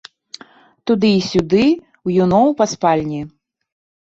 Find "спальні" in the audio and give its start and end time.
2.73-3.21